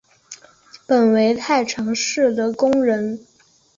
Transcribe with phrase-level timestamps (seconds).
[0.87, 3.23] 本为太常寺的工人。